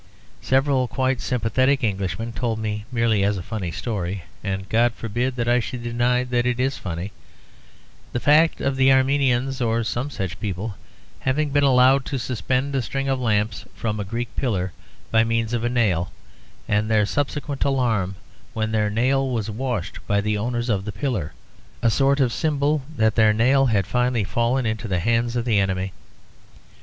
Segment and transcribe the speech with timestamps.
[0.41, 5.47] Several quite sympathetic Englishmen told me merely as a funny story (and God forbid that
[5.47, 7.11] I should deny that it is funny)
[8.11, 10.73] the fact of the Armenians or some such people
[11.19, 14.73] having been allowed to suspend a string of lamps from a Greek pillar
[15.11, 16.11] by means of a nail,
[16.67, 18.15] and their subsequent alarm
[18.53, 21.31] when their nail was washed by the owners of the pillar;
[21.83, 25.59] a sort of symbol that their nail had finally fallen into the hands of the
[25.59, 25.91] enemy.